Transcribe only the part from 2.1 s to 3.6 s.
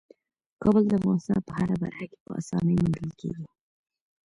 په اسانۍ موندل کېږي.